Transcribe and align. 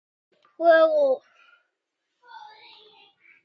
Juego 0.63 1.21